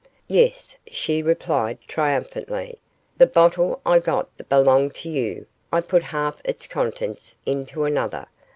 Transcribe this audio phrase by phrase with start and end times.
[0.27, 2.79] 'Yes,' she replied, triumphantly;
[3.19, 8.25] 'the bottle I got that belonged to you, I put half its contents into another.